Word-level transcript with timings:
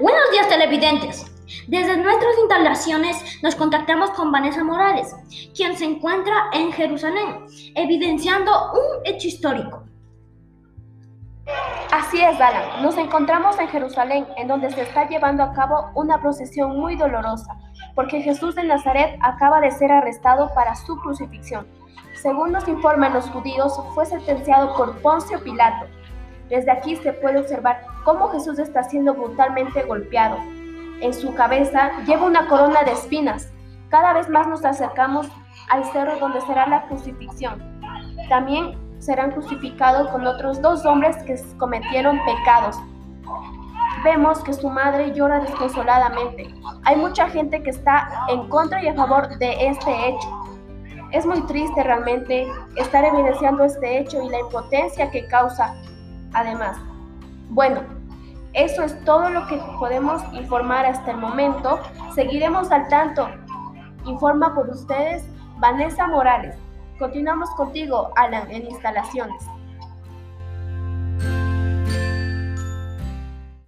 Buenos 0.00 0.30
días 0.30 0.48
televidentes. 0.48 1.26
Desde 1.66 1.96
nuestras 1.96 2.38
instalaciones 2.38 3.42
nos 3.42 3.54
contactamos 3.54 4.10
con 4.10 4.32
Vanessa 4.32 4.64
Morales, 4.64 5.14
quien 5.54 5.76
se 5.76 5.84
encuentra 5.84 6.34
en 6.52 6.72
Jerusalén, 6.72 7.46
evidenciando 7.74 8.50
un 8.72 9.06
hecho 9.06 9.28
histórico. 9.28 9.84
Así 11.90 12.20
es, 12.20 12.40
Alan. 12.40 12.82
Nos 12.82 12.96
encontramos 12.96 13.58
en 13.58 13.68
Jerusalén, 13.68 14.26
en 14.36 14.48
donde 14.48 14.70
se 14.70 14.82
está 14.82 15.08
llevando 15.08 15.42
a 15.42 15.52
cabo 15.52 15.90
una 15.94 16.20
procesión 16.20 16.78
muy 16.78 16.96
dolorosa, 16.96 17.56
porque 17.94 18.22
Jesús 18.22 18.54
de 18.54 18.64
Nazaret 18.64 19.18
acaba 19.20 19.60
de 19.60 19.70
ser 19.70 19.92
arrestado 19.92 20.52
para 20.54 20.74
su 20.74 20.96
crucifixión. 21.00 21.66
Según 22.14 22.52
nos 22.52 22.66
informan 22.68 23.12
los 23.12 23.28
judíos, 23.30 23.78
fue 23.94 24.06
sentenciado 24.06 24.74
por 24.76 25.00
Poncio 25.02 25.42
Pilato. 25.42 25.86
Desde 26.52 26.70
aquí 26.70 26.96
se 26.96 27.14
puede 27.14 27.40
observar 27.40 27.80
cómo 28.04 28.28
Jesús 28.28 28.58
está 28.58 28.84
siendo 28.84 29.14
brutalmente 29.14 29.84
golpeado. 29.84 30.36
En 31.00 31.14
su 31.14 31.34
cabeza 31.34 31.92
lleva 32.04 32.26
una 32.26 32.46
corona 32.46 32.82
de 32.82 32.92
espinas. 32.92 33.50
Cada 33.88 34.12
vez 34.12 34.28
más 34.28 34.46
nos 34.46 34.62
acercamos 34.62 35.26
al 35.70 35.82
cerro 35.92 36.18
donde 36.18 36.42
será 36.42 36.66
la 36.66 36.82
crucifixión. 36.88 37.54
También 38.28 38.78
serán 38.98 39.30
crucificados 39.30 40.08
con 40.08 40.26
otros 40.26 40.60
dos 40.60 40.84
hombres 40.84 41.16
que 41.22 41.40
cometieron 41.56 42.20
pecados. 42.26 42.76
Vemos 44.04 44.44
que 44.44 44.52
su 44.52 44.68
madre 44.68 45.14
llora 45.14 45.40
desconsoladamente. 45.40 46.54
Hay 46.84 46.96
mucha 46.96 47.30
gente 47.30 47.62
que 47.62 47.70
está 47.70 48.26
en 48.28 48.46
contra 48.50 48.84
y 48.84 48.88
a 48.88 48.94
favor 48.94 49.38
de 49.38 49.68
este 49.68 49.90
hecho. 49.90 50.28
Es 51.12 51.24
muy 51.24 51.40
triste 51.46 51.82
realmente 51.82 52.46
estar 52.76 53.06
evidenciando 53.06 53.64
este 53.64 54.00
hecho 54.00 54.22
y 54.22 54.28
la 54.28 54.40
impotencia 54.40 55.10
que 55.10 55.26
causa 55.28 55.74
además. 56.32 56.78
Bueno, 57.48 57.80
eso 58.54 58.82
es 58.82 59.02
todo 59.04 59.30
lo 59.30 59.46
que 59.46 59.56
podemos 59.78 60.22
informar 60.32 60.86
hasta 60.86 61.12
el 61.12 61.18
momento. 61.18 61.80
Seguiremos 62.14 62.70
al 62.70 62.88
tanto. 62.88 63.28
Informa 64.04 64.54
por 64.54 64.68
ustedes 64.68 65.24
Vanessa 65.58 66.06
Morales. 66.06 66.56
Continuamos 66.98 67.50
contigo, 67.50 68.10
Alan, 68.16 68.50
en 68.50 68.66
instalaciones. 68.66 69.42